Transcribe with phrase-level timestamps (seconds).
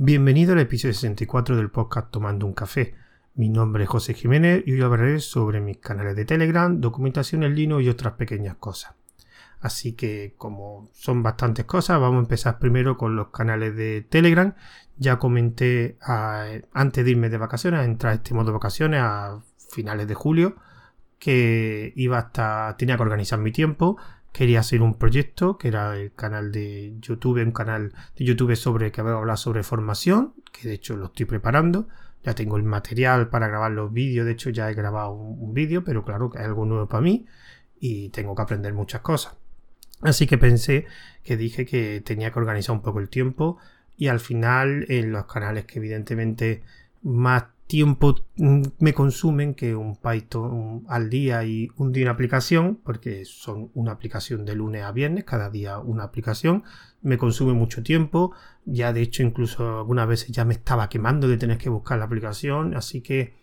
[0.00, 2.94] Bienvenido al episodio 64 del podcast Tomando un Café.
[3.34, 7.56] Mi nombre es José Jiménez y hoy hablaré sobre mis canales de Telegram, documentación en
[7.56, 8.94] Linux y otras pequeñas cosas.
[9.58, 14.54] Así que como son bastantes cosas, vamos a empezar primero con los canales de Telegram.
[14.98, 19.40] Ya comenté antes de irme de vacaciones, entrar a este modo de vacaciones a
[19.72, 20.54] finales de julio,
[21.18, 23.96] que iba hasta tenía que organizar mi tiempo
[24.38, 28.92] quería hacer un proyecto que era el canal de YouTube, un canal de YouTube sobre
[28.92, 31.88] que hablar sobre formación, que de hecho lo estoy preparando.
[32.22, 35.82] Ya tengo el material para grabar los vídeos, de hecho ya he grabado un, vídeo,
[35.82, 37.26] pero claro que es algo nuevo para mí
[37.80, 39.34] y tengo que aprender muchas cosas.
[40.02, 40.86] Así que pensé
[41.24, 43.58] que dije que tenía que organizar un poco el tiempo
[43.96, 46.62] y al final en los canales que evidentemente
[47.02, 52.80] más tiempo mm, me consumen que un Python al día y un día una aplicación,
[52.82, 56.64] porque son una aplicación de lunes a viernes, cada día una aplicación,
[57.02, 58.32] me consume mucho tiempo,
[58.64, 62.06] ya de hecho incluso algunas veces ya me estaba quemando de tener que buscar la
[62.06, 63.34] aplicación, así que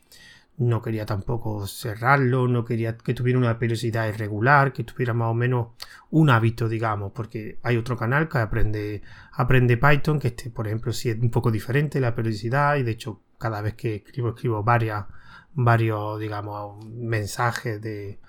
[0.57, 5.33] no quería tampoco cerrarlo, no quería que tuviera una periodicidad irregular, que tuviera más o
[5.33, 5.69] menos
[6.09, 9.01] un hábito, digamos, porque hay otro canal que aprende,
[9.33, 12.91] aprende Python, que este, por ejemplo, sí es un poco diferente la periodicidad y de
[12.91, 15.05] hecho cada vez que escribo, escribo varias,
[15.53, 18.19] varios, digamos, mensajes de,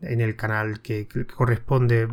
[0.00, 2.08] en el canal que, corresponde,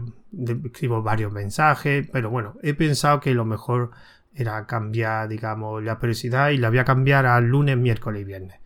[0.65, 3.91] escribo varios mensajes, pero bueno, he pensado que lo mejor
[4.33, 8.60] era cambiar, digamos, la periodicidad y la voy a cambiar al lunes, miércoles y viernes.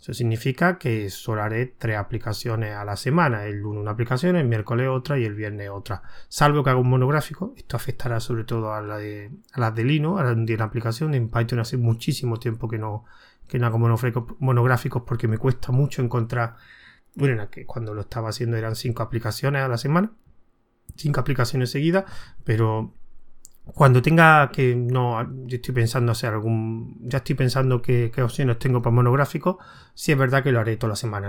[0.00, 3.44] Eso significa que solo haré tres aplicaciones a la semana.
[3.44, 6.02] El lunes una aplicación, el miércoles otra y el viernes otra.
[6.28, 7.52] Salvo que haga un monográfico.
[7.54, 10.64] Esto afectará sobre todo a, la de, a las de Linux, a la de una
[10.64, 11.12] aplicación.
[11.14, 13.04] En Python hace muchísimo tiempo que no,
[13.46, 13.78] que no hago
[14.38, 16.56] monográficos porque me cuesta mucho encontrar.
[17.14, 20.12] Bueno, que cuando lo estaba haciendo eran cinco aplicaciones a la semana.
[20.96, 22.04] Cinco aplicaciones seguidas.
[22.44, 22.94] Pero
[23.66, 28.82] cuando tenga que no yo estoy pensando hacer algún ya estoy pensando qué, opciones tengo
[28.82, 29.58] para monográfico
[29.94, 31.28] si es verdad que lo haré toda la semana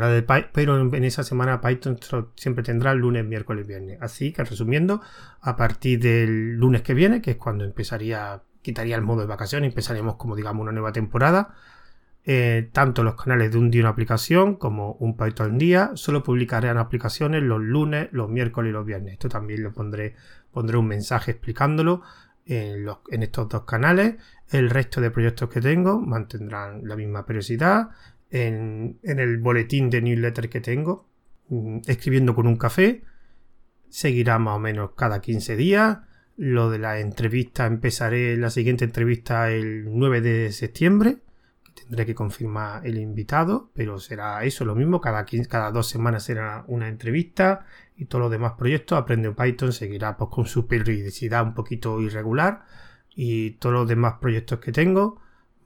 [0.52, 2.00] pero en, esa semana Python
[2.36, 3.98] siempre tendrá lunes miércoles viernes.
[4.02, 5.02] Así que resumiendo
[5.42, 9.70] a partir del lunes que viene que es cuando empezaría quitaría el modo de vacaciones
[9.70, 11.54] empezaríamos como digamos una nueva temporada
[12.24, 16.78] eh, tanto los canales de un día una aplicación como un Python día solo publicarán
[16.78, 20.16] aplicaciones los lunes los miércoles y los viernes esto también lo pondré
[20.52, 22.04] pondré un mensaje explicándolo
[22.46, 24.16] en, estos dos canales.
[24.50, 27.90] El resto de proyectos que tengo mantendrán la misma periodicidad.
[28.30, 31.08] En, el boletín de newsletter que tengo,
[31.50, 33.04] mm, escribiendo con un café,
[33.90, 36.00] seguirá más o menos cada 15 días.
[36.38, 41.18] Lo de la entrevista, empezaré la siguiente entrevista el 9 de septiembre.
[41.74, 45.02] Tendré que confirmar el invitado, pero será eso lo mismo.
[45.02, 47.66] Cada, cada dos semanas será una entrevista
[47.96, 48.98] y todos los demás proyectos.
[48.98, 52.66] Aprende Python seguirá pues, con su periodicidad un poquito irregular
[53.16, 55.22] y todos los demás proyectos que tengo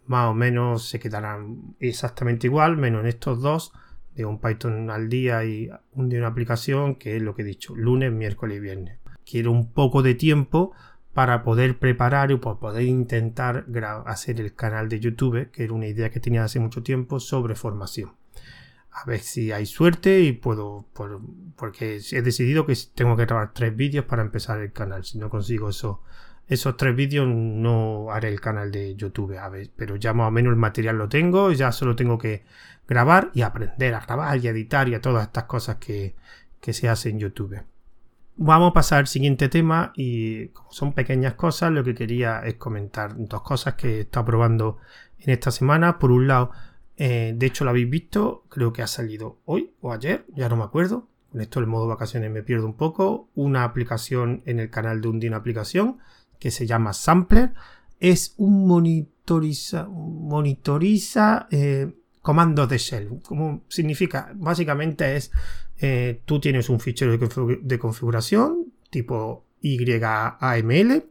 [0.08, 3.74] más o menos se quedarán exactamente igual, menos en estos dos
[4.16, 7.46] de un Python al día y un de una aplicación que es lo que he
[7.46, 9.00] dicho, lunes, miércoles y viernes.
[9.26, 10.74] Quiero un poco de tiempo
[11.16, 13.66] para poder preparar y poder intentar
[14.06, 17.56] hacer el canal de YouTube, que era una idea que tenía hace mucho tiempo, sobre
[17.56, 18.12] formación
[18.96, 20.86] a ver si hay suerte y puedo,
[21.58, 25.03] porque he decidido que tengo que grabar tres vídeos para empezar el canal.
[25.03, 26.02] Si no consigo eso,
[26.48, 30.52] esos tres vídeos no haré el canal de YouTube, a pero ya más o menos
[30.52, 32.46] el material lo tengo, ya solo tengo que
[32.88, 36.16] grabar y aprender a grabar y editar y a todas estas cosas que,
[36.62, 37.75] que se hacen en YouTube.
[38.38, 42.56] Vamos a pasar al siguiente tema y como son pequeñas cosas, lo que quería es
[42.56, 44.78] comentar dos cosas que he estado probando
[45.19, 46.00] en esta semana.
[46.00, 46.51] Por un lado,
[46.97, 50.57] eh, de hecho, lo habéis visto, creo que ha salido hoy o ayer, ya no
[50.57, 51.07] me acuerdo.
[51.31, 53.29] Con esto el modo vacaciones me pierdo un poco.
[53.35, 56.00] Una aplicación en el canal de un una aplicación
[56.40, 57.53] que se llama Sampler.
[58.00, 61.94] Es un monitoriza, monitoriza eh,
[62.25, 63.22] comandos de shell.
[63.22, 65.31] Como significa, básicamente es,
[65.78, 71.06] eh, tú tienes un fichero de, configuración tipo YAML,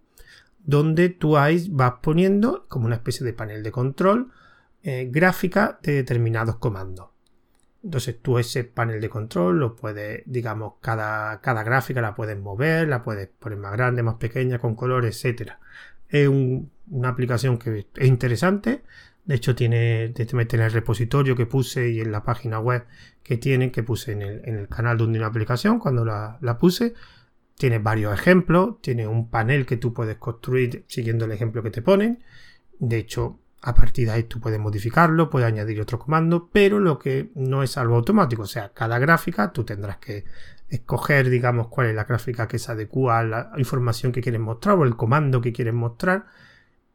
[0.64, 1.36] donde tú
[1.70, 4.32] vas poniendo como una especie de panel de control
[4.82, 7.10] eh, gráfica de determinados comandos.
[7.84, 12.88] Entonces tú ese panel de control lo puedes, digamos, cada, cada gráfica la puedes mover,
[12.88, 15.52] la puedes poner más grande, más pequeña, con colores, etc.
[16.08, 18.82] Es una aplicación que es interesante.
[19.24, 22.86] De hecho, tiene, en el repositorio que puse y en la página web
[23.22, 26.94] que tiene, que puse en el, canal de una aplicación cuando la, la puse.
[27.56, 31.82] Tiene varios ejemplos, tiene un panel que tú puedes construir siguiendo el ejemplo que te
[31.82, 32.22] ponen.
[32.78, 36.98] De hecho, a partir de ahí tú puedes modificarlo, puedes añadir otro comando, pero lo
[36.98, 38.42] que no es algo automático.
[38.42, 40.24] O sea, cada gráfica tú tendrás que
[40.68, 44.76] escoger, digamos, cuál es la gráfica que se adecua a la información que quieres mostrar
[44.76, 46.26] o el comando que quieres mostrar.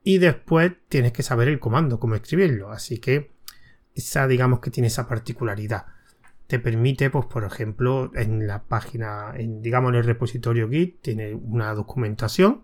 [0.03, 2.71] Y después tienes que saber el comando, cómo escribirlo.
[2.71, 3.31] Así que
[3.95, 5.85] esa, digamos que tiene esa particularidad.
[6.47, 11.35] Te permite, pues, por ejemplo, en la página, en, digamos, en el repositorio Git, tiene
[11.35, 12.63] una documentación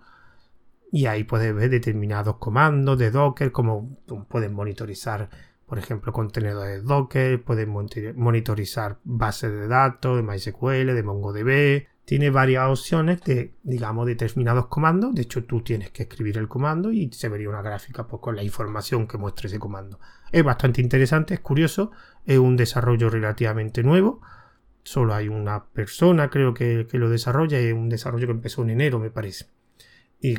[0.91, 3.97] y ahí puedes ver determinados comandos de Docker, como
[4.29, 5.29] puedes monitorizar,
[5.65, 12.30] por ejemplo, contenedores de Docker, puedes monitorizar bases de datos de MySQL, de MongoDB, tiene
[12.30, 15.13] varias opciones de, digamos, determinados comandos.
[15.16, 18.36] De hecho, tú tienes que escribir el comando y se vería una gráfica pues, con
[18.36, 20.00] la información que muestra ese comando.
[20.31, 21.92] Es bastante interesante, es curioso,
[22.25, 24.22] es un desarrollo relativamente nuevo.
[24.84, 29.00] Solo hay una persona, creo que, lo desarrolla, es un desarrollo que empezó en enero,
[29.00, 29.48] me parece.
[30.22, 30.38] Y,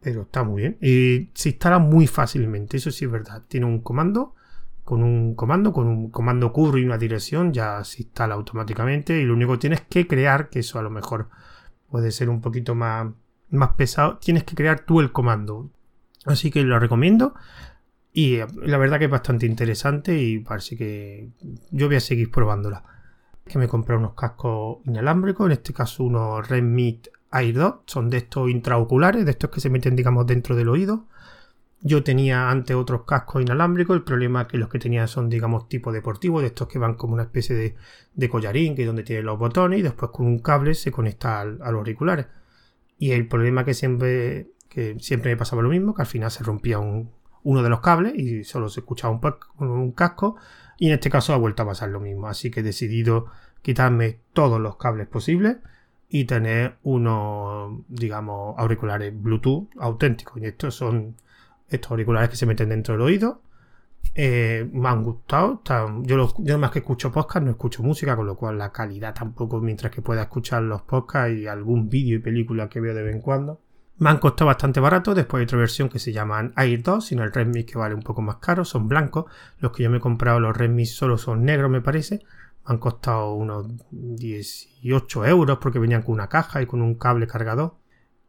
[0.00, 0.78] pero está muy bien.
[0.80, 3.42] Y se instala muy fácilmente, eso sí es verdad.
[3.48, 4.36] Tiene un comando
[4.90, 9.24] con un comando, con un comando curry y una dirección, ya se instala automáticamente y
[9.24, 11.28] lo único que tienes que crear, que eso a lo mejor
[11.88, 13.06] puede ser un poquito más,
[13.50, 15.70] más pesado, tienes que crear tú el comando.
[16.26, 17.36] Así que lo recomiendo
[18.12, 21.30] y la verdad que es bastante interesante y parece que
[21.70, 22.82] yo voy a seguir probándola.
[23.44, 27.00] Que me compré unos cascos inalámbricos, en este caso unos Redmi
[27.30, 31.06] Air 2, son de estos intraoculares, de estos que se meten digamos dentro del oído
[31.82, 35.68] yo tenía antes otros cascos inalámbricos, el problema es que los que tenía son, digamos,
[35.68, 37.74] tipo deportivo, de estos que van como una especie de,
[38.14, 41.40] de collarín, que es donde tiene los botones, y después con un cable se conecta
[41.40, 42.26] al, a los auriculares.
[42.98, 46.44] Y el problema que siempre, que siempre me pasaba lo mismo, que al final se
[46.44, 49.18] rompía uno de los cables y solo se escuchaba
[49.58, 50.36] un, un casco,
[50.78, 52.28] y en este caso ha vuelto a pasar lo mismo.
[52.28, 53.26] Así que he decidido
[53.62, 55.56] quitarme todos los cables posibles
[56.10, 60.42] y tener unos, digamos, auriculares Bluetooth auténticos.
[60.42, 61.16] Y estos son
[61.70, 63.42] estos auriculares que se meten dentro del oído.
[64.14, 65.62] Eh, me han gustado.
[66.02, 69.92] yo, más que escucho podcast, no escucho música, con lo cual la calidad tampoco, mientras
[69.92, 73.20] que pueda escuchar los podcasts y algún vídeo y película que veo de vez en
[73.20, 73.60] cuando.
[73.98, 75.14] Me han costado bastante barato.
[75.14, 78.02] Después hay otra versión que se llaman Air 2, sino el Redmi que vale un
[78.02, 78.64] poco más caro.
[78.64, 79.26] Son blancos.
[79.58, 82.24] Los que yo me he comprado, los Redmi solo son negros, me parece.
[82.66, 87.26] Me han costado unos 18 euros porque venían con una caja y con un cable
[87.26, 87.76] cargador.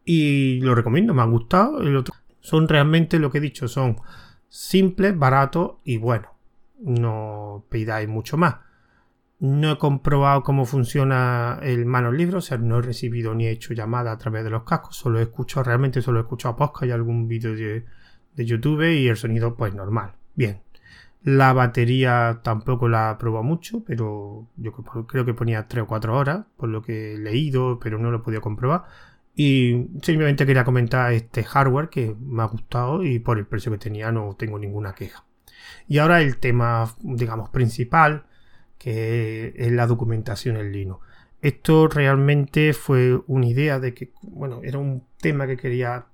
[0.04, 1.82] Y lo recomiendo, me han gustado.
[1.82, 3.98] El otro son realmente lo que he dicho, son
[4.50, 6.28] simples, baratos y bueno.
[6.80, 8.56] No pidáis mucho más.
[9.40, 13.52] No he comprobado cómo funciona el manos libre, o sea, no he recibido ni he
[13.52, 16.86] hecho llamada a través de los cascos, solo he escuchado, realmente solo he escuchado podcast
[16.86, 17.86] y algún vídeo de,
[18.36, 20.14] YouTube y el sonido pues normal.
[20.36, 20.62] Bien.
[21.24, 26.18] La batería tampoco la he probado mucho, pero yo creo que ponía 3 o 4
[26.18, 28.86] horas, por lo que he leído, pero no lo he podido comprobar.
[29.36, 33.78] Y simplemente quería comentar este hardware que me ha gustado y por el precio que
[33.78, 35.26] tenía no tengo ninguna queja.
[35.88, 38.26] Y ahora el tema, digamos, principal,
[38.78, 41.06] que es la documentación en Linux.
[41.42, 46.06] Esto realmente fue una idea de que, bueno, era un tema que quería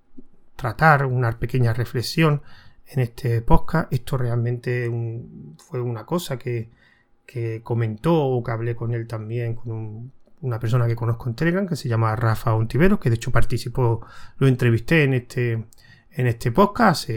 [0.56, 2.42] tratar, una pequeña reflexión
[2.88, 3.92] en este podcast.
[3.92, 4.90] Esto realmente
[5.58, 6.70] fue una cosa que,
[7.26, 10.12] que comentó o que hablé con él también, con un
[10.42, 14.06] una persona que conozco en Telegram que se llama Rafa Ontiveros, que de hecho participó,
[14.38, 15.66] lo entrevisté en este,
[16.12, 17.10] en este podcast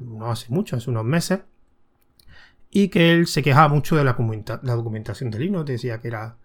[0.00, 1.40] no hace mucho, hace unos meses,
[2.70, 4.16] y que él se quejaba mucho de la,
[4.62, 6.36] la documentación de Linux, decía que era,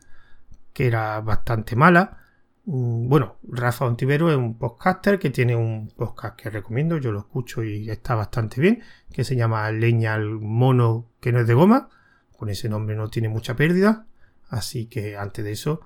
[0.72, 2.18] que era bastante mala.
[2.66, 7.20] Mm, bueno, Rafa Ontiveros es un podcaster que tiene un podcast que recomiendo, yo lo
[7.20, 8.82] escucho y está bastante bien,
[9.12, 11.90] que se llama Leña al mono que no es de goma.
[12.38, 14.06] Con ese nombre no tiene mucha pérdida.
[14.50, 15.82] Así que antes de eso,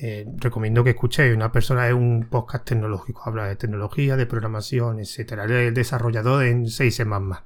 [0.00, 1.34] eh, recomiendo que escuchéis.
[1.34, 5.44] Una persona es un podcast tecnológico, habla de tecnología, de programación, etcétera.
[5.44, 7.42] Es desarrollador en 6 más.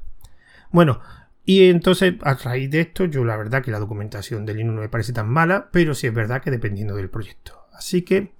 [0.72, 1.00] Bueno,
[1.44, 4.80] y entonces a raíz de esto, yo la verdad que la documentación de Linux no
[4.82, 7.66] me parece tan mala, pero sí es verdad que dependiendo del proyecto.
[7.72, 8.34] Así que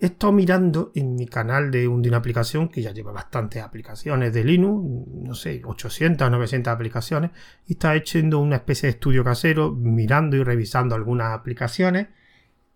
[0.00, 4.44] he estado mirando en mi canal de, una aplicación que ya lleva bastantes aplicaciones de
[4.44, 7.30] Linux, no sé, 800 o 900 aplicaciones,
[7.66, 12.08] y está echando una especie de estudio casero, mirando y revisando algunas aplicaciones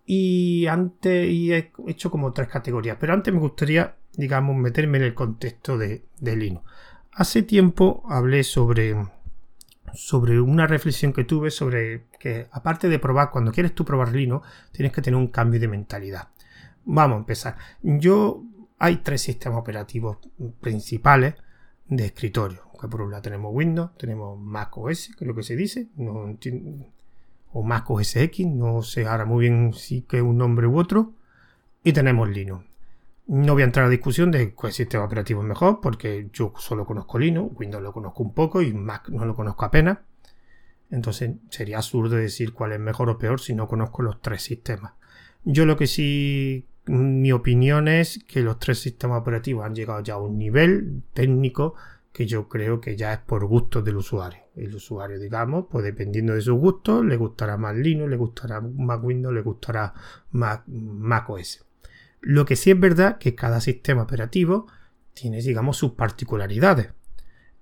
[0.04, 2.96] y antes y he hecho como tres categorías.
[2.98, 6.64] Pero antes me gustaría, digamos, meterme en el contexto de, Linux.
[7.12, 8.96] Hace tiempo hablé sobre,
[9.94, 14.46] sobre una reflexión que tuve sobre que aparte de probar, cuando quieres tú probar Linux,
[14.72, 16.28] tienes que tener un cambio de mentalidad.
[16.84, 17.56] Vamos a empezar.
[17.82, 18.44] Yo
[18.78, 20.18] hay tres sistemas operativos
[20.60, 21.34] principales
[21.86, 22.62] de escritorio.
[22.80, 25.88] Que por un lado tenemos Windows, tenemos Mac OS, que es lo que se dice.
[25.94, 26.36] No,
[27.52, 31.12] o Mac OS X, no sé ahora muy bien si que un nombre u otro,
[31.84, 32.64] y tenemos Linux.
[33.26, 36.52] No voy a entrar a la discusión de cuál sistema operativo es mejor, porque yo
[36.56, 39.98] solo conozco Linux, Windows lo conozco un poco y Mac no lo conozco apenas.
[40.90, 44.92] Entonces sería absurdo decir cuál es mejor o peor si no conozco los tres sistemas.
[45.44, 50.14] Yo lo que sí mi opinión es que los tres sistemas operativos han llegado ya
[50.14, 51.74] a un nivel técnico
[52.12, 54.41] que yo creo que ya es por gusto del usuario.
[54.54, 59.02] El usuario, digamos, pues dependiendo de sus gustos, le gustará más Linux, le gustará más
[59.02, 59.94] Windows, le gustará
[60.30, 61.64] más Mac OS.
[62.20, 64.66] Lo que sí es verdad que cada sistema operativo
[65.14, 66.90] tiene, digamos, sus particularidades.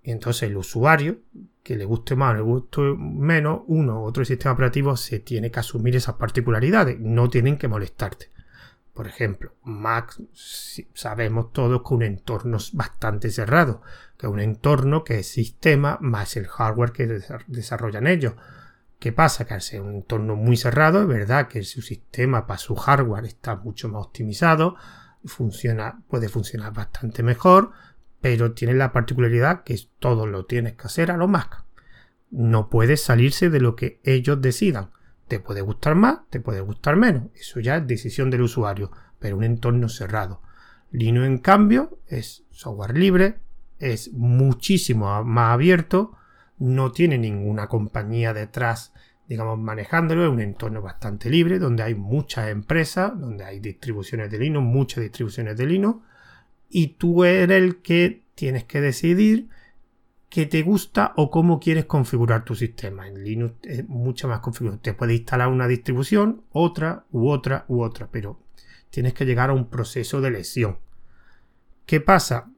[0.02, 1.20] Entonces el usuario,
[1.62, 5.50] que le guste más o le guste menos, uno u otro sistema operativo se tiene
[5.50, 8.30] que asumir esas particularidades, no tienen que molestarte.
[9.00, 10.14] Por ejemplo, Mac
[10.92, 13.80] sabemos todos que un entorno es bastante cerrado,
[14.18, 17.06] que es un entorno que es sistema más el hardware que
[17.46, 18.34] desarrollan ellos.
[18.98, 19.46] ¿Qué pasa?
[19.46, 23.24] Que al ser un entorno muy cerrado, es verdad que su sistema para su hardware
[23.24, 24.76] está mucho más optimizado,
[25.24, 27.70] funciona, puede funcionar bastante mejor,
[28.20, 31.64] pero tiene la particularidad que todo lo tienes que hacer a lo Mac.
[32.30, 34.90] No puedes salirse de lo que ellos decidan.
[35.30, 37.28] Te puede gustar más, te puede gustar menos.
[37.36, 40.42] Eso ya es decisión del usuario, pero un entorno cerrado.
[40.90, 43.36] Linux, en cambio, es software libre,
[43.78, 46.16] es muchísimo más abierto,
[46.58, 48.92] no tiene ninguna compañía detrás,
[49.28, 54.38] digamos, manejándolo, es un entorno bastante libre, donde hay muchas empresas, donde hay distribuciones de
[54.40, 56.00] Linux, muchas distribuciones de Linux,
[56.68, 59.48] y tú eres el que tienes que decidir
[60.30, 63.08] que te gusta o cómo quieres configurar tu sistema.
[63.08, 64.80] En Linux es mucha más configuración.
[64.80, 68.40] Te puedes instalar una distribución, otra u otra u otra, pero
[68.90, 70.78] tienes que llegar a un proceso de elección.
[71.84, 72.48] ¿Qué pasa?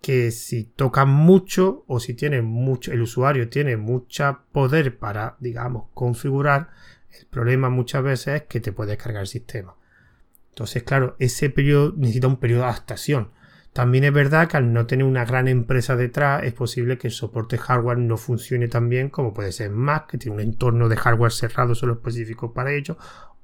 [0.00, 5.88] Que si tocas mucho o si tiene mucho, el usuario tiene mucho poder para, digamos,
[5.94, 6.70] configurar,
[7.10, 9.74] el problema muchas veces es que te puedes cargar el sistema.
[10.50, 13.32] Entonces, claro, ese periodo necesita un periodo de adaptación.
[13.72, 17.12] También es verdad que al no tener una gran empresa detrás es posible que el
[17.12, 20.96] soporte hardware no funcione tan bien como puede ser Mac, que tiene un entorno de
[20.96, 22.96] hardware cerrado solo específico para ello,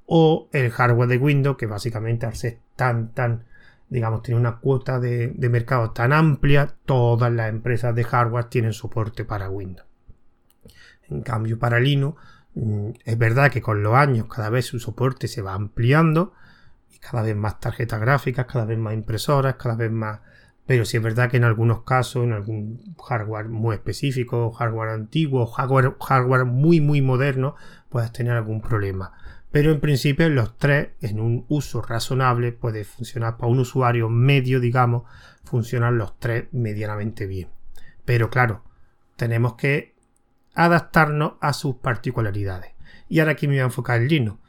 [0.07, 3.45] o el hardware de Windows, que básicamente al ser tan, tan,
[3.89, 8.73] digamos, tiene una cuota de, de mercado tan amplia, todas las empresas de hardware tienen
[8.73, 9.87] soporte para Windows.
[11.09, 12.21] En cambio, para Linux,
[12.55, 16.33] mm, es verdad que con los años cada vez su soporte se va ampliando,
[17.11, 20.21] cada vez más tarjetas gráficas, cada vez más impresoras, cada vez más...
[20.67, 25.47] Pero sí es verdad que en algunos casos, en algún hardware muy específico, hardware antiguo,
[25.47, 27.55] hardware, hardware muy muy moderno,
[27.91, 29.13] puedes tener algún problema.
[29.51, 34.59] Pero en principio los tres, en un uso razonable, puede funcionar para un usuario medio,
[34.59, 35.03] digamos,
[35.45, 37.51] funcionan los tres medianamente bien.
[38.07, 38.65] Pero claro,
[39.17, 39.95] tenemos que
[40.55, 42.73] adaptarnos a sus particularidades.
[43.09, 44.41] Y ahora aquí me voy a enfocar en Linux.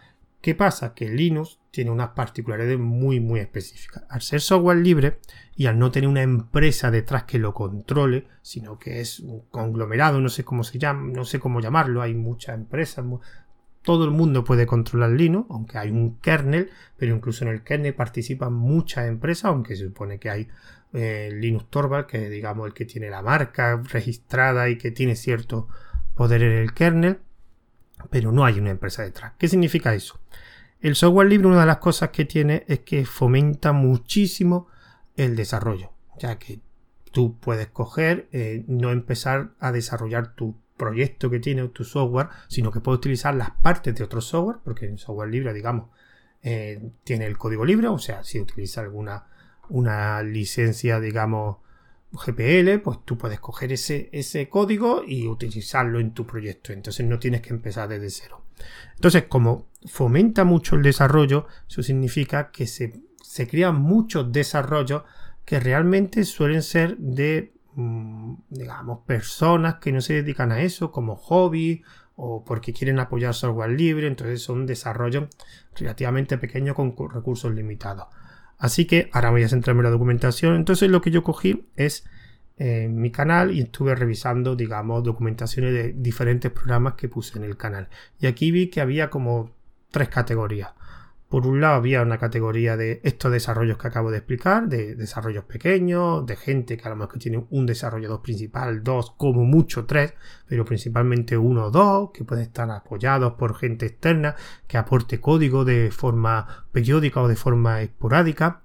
[0.41, 0.93] ¿Qué pasa?
[0.93, 4.05] Que Linux tiene unas particularidades muy muy específicas.
[4.09, 5.19] Al ser software libre
[5.57, 10.21] y al no tener una empresa detrás que lo controle, sino que es un conglomerado,
[10.21, 13.03] no sé cómo se llama, no sé cómo llamarlo, hay muchas empresas,
[13.81, 17.93] todo el mundo puede controlar Linux, aunque hay un kernel, pero incluso en el kernel
[17.93, 20.47] participan muchas empresas, aunque se supone que hay
[20.93, 25.17] eh, Linux Torvald, que es digamos el que tiene la marca registrada y que tiene
[25.17, 25.67] cierto
[26.15, 27.19] poder en el kernel
[28.09, 29.33] pero no hay una empresa detrás.
[29.37, 30.19] ¿Qué significa eso?
[30.85, 34.67] El software libre, una de las cosas que tiene es que fomenta muchísimo
[35.15, 36.59] el desarrollo, ya que
[37.11, 42.69] tú puedes coger, eh, no empezar a desarrollar tu proyecto que tiene tu software, sino
[42.69, 45.89] que puedes utilizar las partes de otro software, porque en software libre, digamos,
[46.43, 49.25] eh, tiene el código libre, o sea, si utiliza alguna
[49.69, 51.57] una licencia, digamos,
[52.11, 56.73] GPL, pues tú puedes coger ese, ese código y utilizarlo en tu proyecto.
[56.73, 58.44] Entonces no tienes que empezar desde cero.
[58.95, 65.03] Entonces, como fomenta mucho el desarrollo, eso significa que se, se crean muchos desarrollos
[65.45, 71.15] que realmente suelen ser de, mm, digamos, personas que no se dedican a eso como
[71.15, 71.83] hobby
[72.15, 74.07] o porque quieren apoyar software libre.
[74.07, 75.29] Entonces son desarrollos
[75.75, 78.07] relativamente pequeños con recursos limitados.
[78.57, 80.55] Así que ahora voy a centrarme en la documentación.
[80.55, 82.05] Entonces lo que yo cogí es
[82.57, 87.57] eh, mi canal y estuve revisando, digamos, documentaciones de diferentes programas que puse en el
[87.57, 87.89] canal.
[88.19, 89.51] Y aquí vi que había como
[89.91, 90.71] tres categorías.
[91.27, 95.43] Por un lado había una categoría de estos desarrollos que acabo de explicar, de desarrollos
[95.43, 100.13] pequeños, de gente que a lo mejor tiene un desarrollador principal, dos, como mucho tres,
[100.47, 104.35] pero principalmente uno o dos, que pueden estar apoyados por gente externa
[104.67, 108.61] que aporte código de forma periódica o de forma esporádica.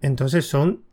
[0.00, 0.84] Entonces son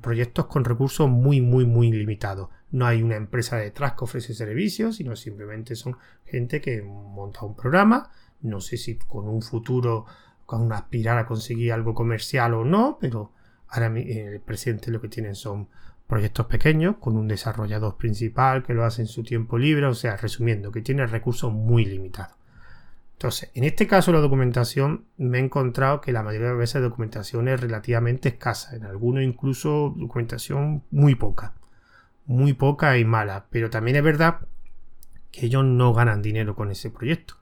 [0.00, 2.48] proyectos con recursos muy, muy, muy limitados.
[2.70, 7.54] No hay una empresa detrás que ofrece servicios, sino simplemente son gente que monta un
[7.54, 8.10] programa.
[8.40, 10.06] No sé si con un futuro
[10.46, 13.32] con aspirar a conseguir algo comercial o no, pero
[13.68, 15.68] ahora en el presente lo que tienen son
[16.06, 20.16] proyectos pequeños con un desarrollador principal que lo hace en su tiempo libre, o sea,
[20.16, 22.37] resumiendo, que tiene recursos muy limitados.
[23.18, 27.48] Entonces, en este caso la documentación me he encontrado que la mayoría de veces documentación
[27.48, 31.54] es relativamente escasa, en algunos incluso documentación muy poca,
[32.26, 34.38] muy poca y mala, pero también es verdad
[35.32, 37.34] que ellos no ganan dinero con ese proyecto.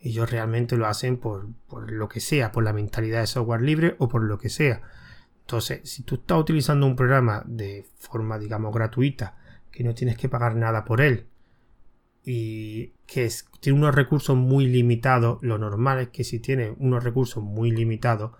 [0.00, 3.96] Ellos realmente lo hacen por, por lo que sea, por la mentalidad de software libre
[3.98, 4.80] o por lo que sea.
[5.42, 9.36] Entonces, si tú estás utilizando un programa de forma, digamos, gratuita,
[9.70, 11.26] que no tienes que pagar nada por él,
[12.30, 13.26] y que
[13.60, 18.32] tiene unos recursos muy limitados, lo normal es que si tiene unos recursos muy limitados,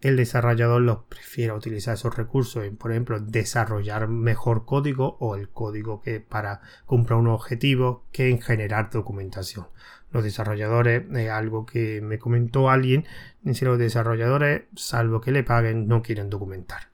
[0.00, 5.50] el desarrollador los prefiera utilizar esos recursos en, por ejemplo, desarrollar mejor código o el
[5.50, 9.66] código que para cumplir un objetivo que en generar documentación.
[10.10, 13.04] Los desarrolladores, es algo que me comentó alguien,
[13.52, 16.89] si los desarrolladores, salvo que le paguen, no quieren documentar.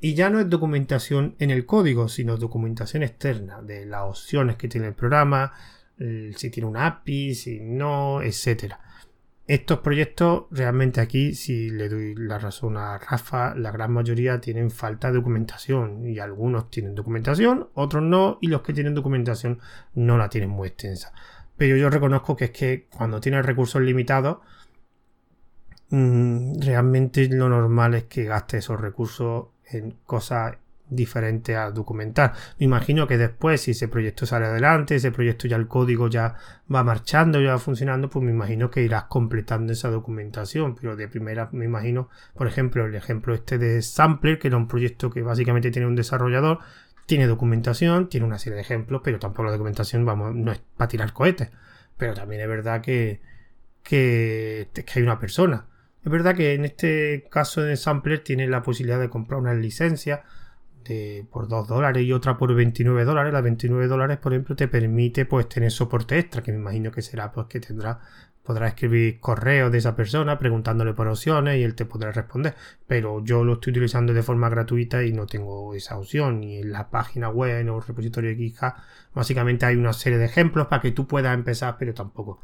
[0.00, 4.68] Y ya no es documentación en el código, sino documentación externa de las opciones que
[4.68, 5.52] tiene el programa,
[5.98, 8.74] si tiene una API, si no, etc.
[9.48, 14.70] Estos proyectos realmente aquí, si le doy la razón a Rafa, la gran mayoría tienen
[14.70, 19.58] falta de documentación y algunos tienen documentación, otros no, y los que tienen documentación
[19.94, 21.12] no la tienen muy extensa.
[21.56, 24.38] Pero yo reconozco que es que cuando tienes recursos limitados,
[25.90, 30.56] mm, realmente lo normal es que gaste esos recursos en cosas
[30.90, 32.32] diferentes a documentar.
[32.58, 36.36] Me imagino que después, si ese proyecto sale adelante, ese proyecto ya el código ya
[36.72, 40.74] va marchando, ya va funcionando, pues me imagino que irás completando esa documentación.
[40.74, 44.68] Pero de primera me imagino, por ejemplo, el ejemplo este de Sampler, que era un
[44.68, 46.60] proyecto que básicamente tiene un desarrollador,
[47.06, 50.88] tiene documentación, tiene una serie de ejemplos, pero tampoco la documentación, vamos, no es para
[50.88, 51.50] tirar cohetes.
[51.96, 53.20] Pero también es verdad que,
[53.82, 55.66] que, que hay una persona.
[56.08, 60.22] Es verdad que en este caso de Sampler tienes la posibilidad de comprar una licencia
[60.82, 63.30] de, por 2 dólares y otra por 29 dólares.
[63.30, 67.02] La 29 dólares, por ejemplo, te permite pues tener soporte extra, que me imagino que
[67.02, 68.00] será pues que tendrá
[68.42, 72.54] podrá escribir correos de esa persona preguntándole por opciones y él te podrá responder.
[72.86, 76.42] Pero yo lo estoy utilizando de forma gratuita y no tengo esa opción.
[76.42, 78.72] Y en la página web en el repositorio de GitHub,
[79.12, 82.40] básicamente hay una serie de ejemplos para que tú puedas empezar, pero tampoco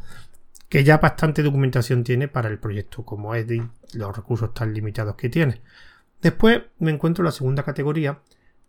[0.74, 3.46] que ya bastante documentación tiene para el proyecto como es
[3.92, 5.60] los recursos tan limitados que tiene.
[6.20, 8.22] Después me encuentro la segunda categoría,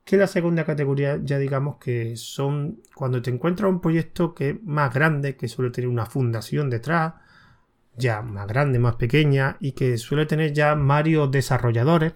[0.03, 4.63] que la segunda categoría ya digamos que son cuando te encuentras un proyecto que es
[4.63, 7.15] más grande, que suele tener una fundación detrás,
[7.97, 12.13] ya más grande, más pequeña, y que suele tener ya varios desarrolladores,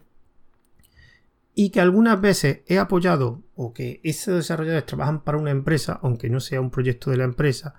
[1.56, 6.30] y que algunas veces he apoyado o que esos desarrolladores trabajan para una empresa, aunque
[6.30, 7.74] no sea un proyecto de la empresa,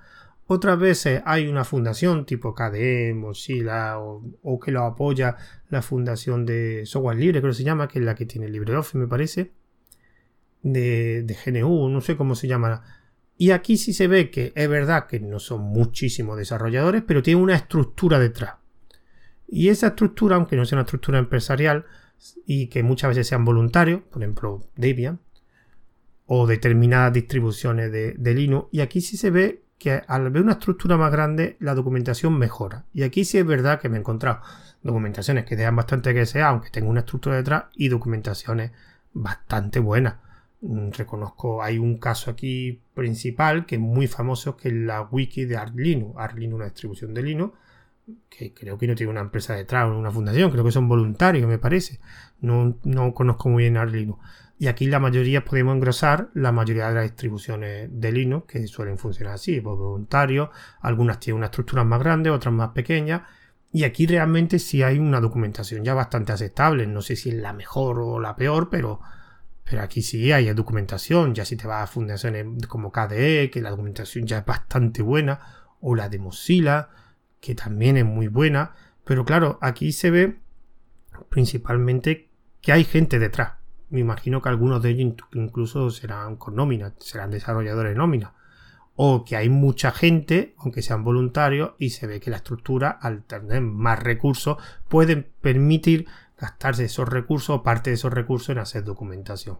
[0.53, 5.37] otras veces hay una fundación tipo KDE, Mozilla o, que lo apoya
[5.69, 8.99] la fundación de software libre, creo que se llama, que es la que tiene LibreOffice,
[8.99, 9.53] me parece.
[10.63, 12.83] De, de GNU, no sé cómo se llama.
[13.39, 17.41] Y aquí sí se ve que es verdad que no son muchísimos desarrolladores, pero tiene
[17.41, 18.57] una estructura detrás.
[19.47, 21.85] Y esa estructura, aunque no sea una estructura empresarial
[22.45, 25.21] y que muchas veces sean voluntarios, por ejemplo Debian,
[26.27, 30.53] o determinadas distribuciones de, de Linux, y aquí sí se ve que al ver una
[30.53, 32.85] estructura más grande la documentación mejora.
[32.93, 34.43] Y aquí sí es verdad que me he encontrado
[34.83, 38.73] documentaciones que dejan bastante que sea, aunque tengo una estructura detrás, y documentaciones
[39.15, 40.17] bastante buenas.
[40.61, 45.47] Mm, reconozco, hay un caso aquí principal que es muy famoso, que es la wiki
[45.47, 46.13] de Arlino.
[46.19, 47.57] Arlino, una distribución de Linux,
[48.29, 51.49] que creo que no tiene una empresa detrás o una fundación, creo que son voluntarios,
[51.49, 52.01] me parece.
[52.41, 54.19] No, no conozco muy bien Arlino.
[54.61, 58.99] Y aquí la mayoría podemos engrosar la mayoría de las distribuciones de Linux que suelen
[58.99, 60.51] funcionar así, por voluntarios.
[60.83, 63.23] Algunas tienen una estructura más grande, otras más pequeñas.
[63.73, 66.87] Y aquí realmente sí hay una documentación ya bastante aceptable.
[66.87, 69.01] No sé si es la mejor o la peor, pero,
[69.65, 71.35] pero aquí sí hay documentación.
[71.35, 75.41] Ya si te vas a fundaciones como KDE, que la documentación ya es bastante buena,
[75.81, 76.91] o la de Mozilla,
[77.41, 78.75] que también es muy buena.
[79.05, 80.39] Pero claro, aquí se ve
[81.31, 82.29] principalmente
[82.61, 83.60] que hay gente detrás
[83.91, 88.35] me imagino que algunos de ellos incluso serán con nómina, serán desarrolladores de nómina.
[88.97, 93.25] O que hay mucha gente, aunque sean voluntarios, y se ve que la estructura, al
[93.25, 96.07] tener más recursos, puede permitir
[96.39, 99.59] gastarse esos recursos o parte de esos recursos en hacer documentación.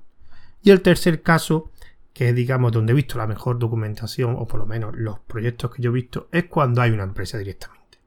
[0.63, 1.71] Y el tercer caso,
[2.13, 5.75] que es digamos donde he visto la mejor documentación, o por lo menos los proyectos
[5.75, 7.99] que yo he visto, es cuando hay una empresa directamente.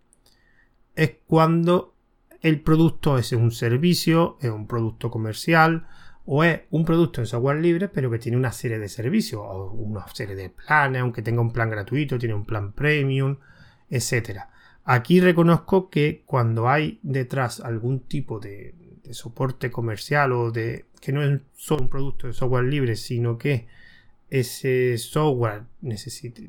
[0.95, 1.95] Es cuando
[2.41, 5.87] el producto es un servicio, es un producto comercial,
[6.25, 9.71] o es un producto en software libre pero que tiene una serie de servicios o
[9.71, 13.37] una serie de planes, aunque tenga un plan gratuito, tiene un plan premium,
[13.89, 14.49] etcétera.
[14.85, 18.75] Aquí reconozco que cuando hay detrás algún tipo de,
[19.11, 23.67] soporte comercial o de que no es solo un producto de software libre, sino que
[24.29, 25.65] ese software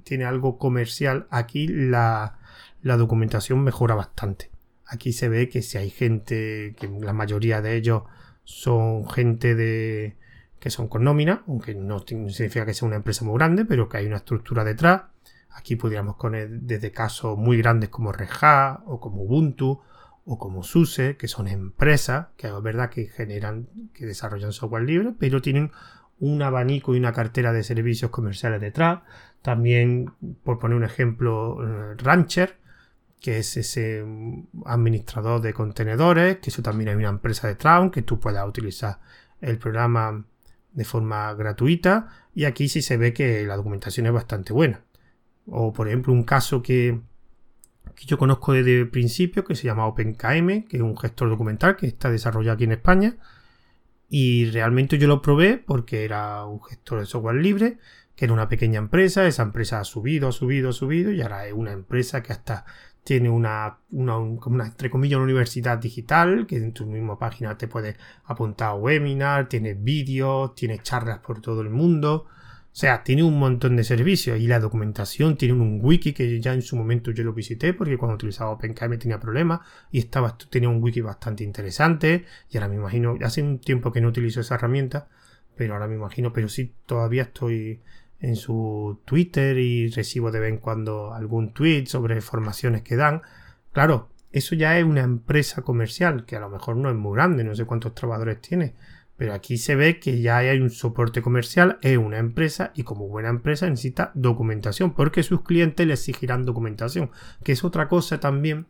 [0.04, 2.38] tiene algo comercial, aquí la,
[2.80, 4.50] la documentación mejora bastante.
[4.86, 8.04] Aquí se ve que si hay gente, que la mayoría de ellos
[8.44, 10.16] son gente de
[10.60, 13.98] que son con nómina, aunque no significa que sea una empresa muy grande, pero que
[13.98, 15.02] hay una estructura detrás.
[15.50, 18.28] Aquí podríamos poner desde casos muy grandes como Red
[18.86, 19.82] o como Ubuntu
[20.24, 25.12] o como SUSE, que son empresas que es verdad que generan, que desarrollan software libre,
[25.18, 25.70] pero tienen
[26.18, 29.00] un abanico y una cartera de servicios comerciales detrás.
[29.42, 32.56] También, por poner un ejemplo, eh, Rancher,
[33.24, 34.04] que es ese
[34.66, 39.00] administrador de contenedores, que eso también hay una empresa detrás, que tú puedas utilizar
[39.40, 40.26] el programa
[40.72, 42.08] de forma gratuita.
[42.34, 44.84] Y aquí sí se ve que la documentación es bastante buena.
[45.46, 47.00] O por ejemplo, un caso que,
[47.96, 51.76] que yo conozco desde el principio, que se llama OpenKM, que es un gestor documental
[51.76, 53.16] que está desarrollado aquí en España
[54.10, 57.78] y realmente yo lo probé porque era un gestor de software libre,
[58.16, 59.26] que era una pequeña empresa.
[59.26, 62.66] Esa empresa ha subido, ha subido, ha subido y ahora es una empresa que hasta
[63.04, 67.68] tiene una, una, una, entre comillas, una universidad digital, que en tu misma página te
[67.68, 72.26] puedes apuntar a webinar, tiene vídeos, tiene charlas por todo el mundo.
[72.74, 76.54] O sea, tiene un montón de servicios y la documentación tiene un wiki que ya
[76.54, 79.60] en su momento yo lo visité porque cuando utilizaba OpenKM tenía problemas
[79.92, 84.00] y estaba, tenía un wiki bastante interesante y ahora me imagino, hace un tiempo que
[84.00, 85.08] no utilizo esa herramienta,
[85.54, 87.80] pero ahora me imagino, pero sí todavía estoy
[88.24, 93.20] en su Twitter y recibo de vez en cuando algún tweet sobre formaciones que dan.
[93.72, 97.44] Claro, eso ya es una empresa comercial que a lo mejor no es muy grande,
[97.44, 98.74] no sé cuántos trabajadores tiene,
[99.18, 103.08] pero aquí se ve que ya hay un soporte comercial, es una empresa y como
[103.08, 107.10] buena empresa necesita documentación porque sus clientes le exigirán documentación,
[107.42, 108.66] que es otra cosa también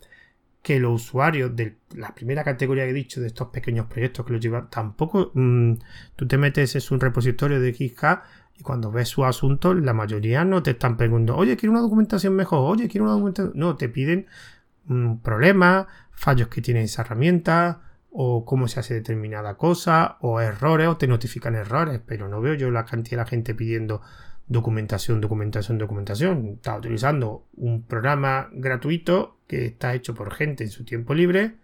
[0.62, 4.32] que los usuarios de la primera categoría que he dicho de estos pequeños proyectos que
[4.32, 5.74] los llevan, tampoco mm,
[6.16, 8.20] tú te metes en un repositorio de GitHub
[8.56, 12.34] y cuando ves su asunto la mayoría no te están preguntando, oye, quiero una documentación
[12.34, 13.52] mejor, oye, quiero una documentación.
[13.56, 14.26] No, te piden
[14.86, 20.86] mm, problemas, fallos que tiene esa herramienta, o cómo se hace determinada cosa, o errores,
[20.86, 24.02] o te notifican errores, pero no veo yo la cantidad de la gente pidiendo
[24.46, 26.46] documentación, documentación, documentación.
[26.54, 31.56] Está utilizando un programa gratuito que está hecho por gente en su tiempo libre,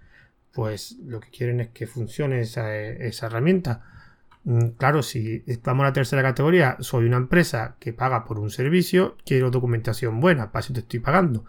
[0.53, 4.00] pues lo que quieren es que funcione esa herramienta.
[4.45, 8.51] Mm, claro, si estamos en la tercera categoría, soy una empresa que paga por un
[8.51, 11.45] servicio, quiero documentación buena, para eso te estoy pagando.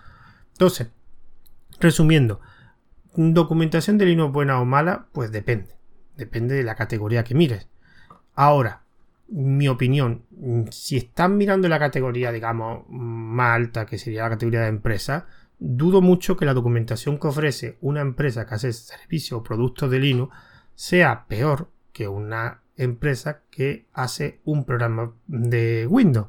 [0.53, 0.89] Entonces,
[1.79, 2.41] resumiendo,
[3.15, 5.75] documentación de Linux buena o mala, pues depende.
[6.17, 7.67] Depende de la categoría que mires.
[8.35, 8.83] Ahora,
[9.29, 10.25] mi opinión,
[10.71, 15.27] si están mirando la categoría, digamos, más alta, que sería la categoría de empresa,
[15.57, 19.99] dudo mucho que la documentación que ofrece una empresa que hace servicios o productos de
[19.99, 20.35] Linux
[20.75, 26.27] sea peor que una empresa que hace un programa de Windows.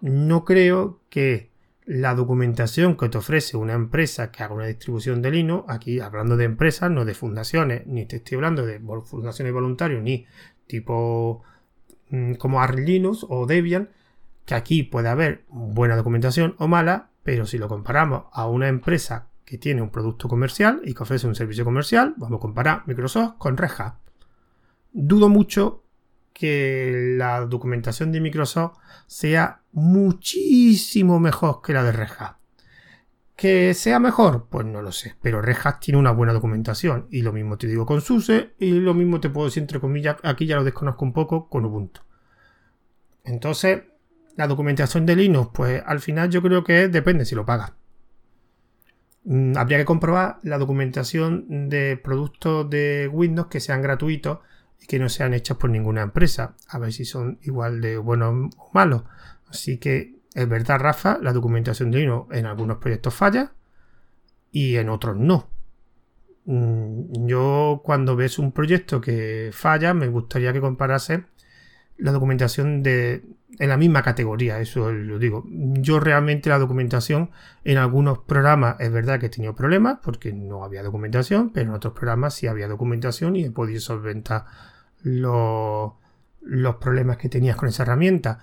[0.00, 1.50] No creo que
[1.86, 6.36] la documentación que te ofrece una empresa que haga una distribución de Linux, aquí hablando
[6.36, 10.26] de empresas, no de fundaciones, ni te estoy hablando de fundaciones voluntarios, ni
[10.66, 11.42] tipo
[12.10, 13.90] mm, como Arch Linux o Debian,
[14.46, 19.28] que aquí puede haber buena documentación o mala, pero si lo comparamos a una empresa
[19.44, 23.34] que tiene un producto comercial y que ofrece un servicio comercial, vamos a comparar Microsoft
[23.38, 24.03] con Red Hat.
[24.96, 25.82] Dudo mucho
[26.32, 28.78] que la documentación de Microsoft
[29.08, 32.36] sea muchísimo mejor que la de Red Hat.
[33.34, 34.46] ¿Que sea mejor?
[34.48, 35.16] Pues no lo sé.
[35.20, 37.08] Pero Red Hat tiene una buena documentación.
[37.10, 38.54] Y lo mismo te digo con SUSE.
[38.60, 40.16] Y lo mismo te puedo decir entre comillas.
[40.22, 42.00] Aquí ya lo desconozco un poco con Ubuntu.
[43.24, 43.82] Entonces,
[44.36, 47.72] la documentación de Linux, pues al final yo creo que depende si lo pagas.
[49.24, 54.38] Mm, habría que comprobar la documentación de productos de Windows que sean gratuitos
[54.86, 58.70] que no sean hechas por ninguna empresa, a ver si son igual de buenos o
[58.72, 59.04] malos.
[59.48, 63.52] Así que es verdad, Rafa, la documentación de Linux en algunos proyectos falla
[64.50, 65.48] y en otros no.
[66.46, 71.24] Mm, yo cuando ves un proyecto que falla, me gustaría que comparase
[71.96, 73.24] la documentación de
[73.58, 75.44] en la misma categoría, eso lo digo.
[75.48, 77.30] Yo realmente la documentación
[77.62, 81.76] en algunos programas es verdad que he tenido problemas porque no había documentación, pero en
[81.76, 84.46] otros programas sí había documentación y he podido solventar
[85.04, 85.92] los,
[86.80, 88.40] problemas que tenías con esa herramienta.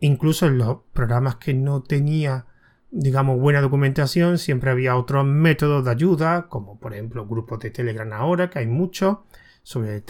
[0.00, 2.46] Incluso en los programas que no tenía,
[2.90, 8.12] digamos, buena documentación, siempre había otros métodos de ayuda, como por ejemplo grupos de Telegram
[8.12, 9.18] ahora, que hay muchos.
[9.62, 10.04] Sobre,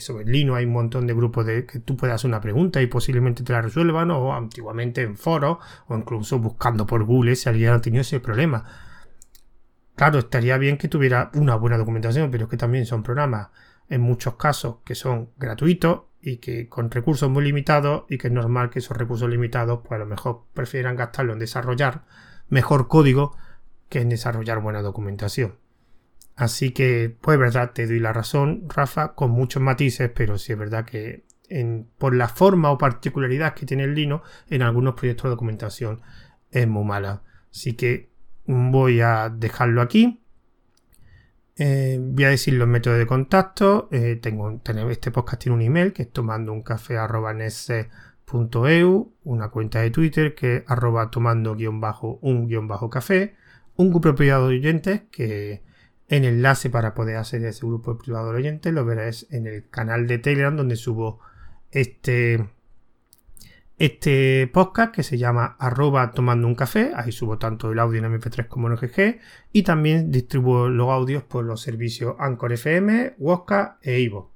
[0.00, 2.88] sobre Linux hay un montón de grupos de que tú puedas hacer una pregunta y
[2.88, 7.72] posiblemente te la resuelvan, o antiguamente en foros, o incluso buscando por Google si alguien
[7.72, 8.64] ha tenido ese problema.
[9.96, 13.48] Claro, estaría bien que tuviera una buena documentación, pero es que también son programas
[13.88, 18.32] en muchos casos que son gratuitos y que con recursos muy limitados y que es
[18.32, 22.04] normal que esos recursos limitados pues a lo mejor prefieran gastarlo en desarrollar
[22.48, 23.36] mejor código
[23.88, 25.56] que es desarrollar buena documentación.
[26.36, 30.58] Así que, pues verdad, te doy la razón, Rafa, con muchos matices, pero sí es
[30.58, 31.24] verdad que
[31.96, 36.02] por la forma o particularidad que tiene el Lino, en algunos proyectos de documentación
[36.50, 37.22] es muy mala.
[37.50, 38.10] Así que
[38.44, 40.22] voy a dejarlo aquí.
[41.58, 43.88] Eh, voy a decir los métodos de contacto.
[43.90, 46.96] Eh, tengo, este podcast tiene un email que es tomando un café
[49.24, 53.34] una cuenta de Twitter que es arroba tomando guion bajo un guion bajo café,
[53.76, 55.62] un grupo privado de oyentes que
[56.08, 57.16] el enlace para poder
[57.46, 61.20] a ese grupo privado de oyentes lo verás en el canal de Telegram donde subo
[61.70, 62.48] este,
[63.78, 66.92] este podcast que se llama arroba tomando un café.
[66.94, 69.18] Ahí subo tanto el audio en MP3 como en OGG.
[69.52, 74.32] Y también distribuyo los audios por los servicios Anchor FM, Wosca e Ivo.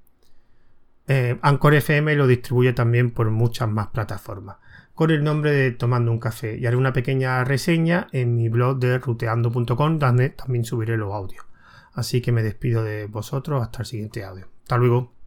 [1.08, 4.56] Eh, Anchor FM lo distribuye también por muchas más plataformas
[4.94, 8.78] con el nombre de Tomando un Café y haré una pequeña reseña en mi blog
[8.78, 11.44] de ruteando.com donde también subiré los audios.
[11.92, 14.48] Así que me despido de vosotros hasta el siguiente audio.
[14.62, 15.21] Hasta luego.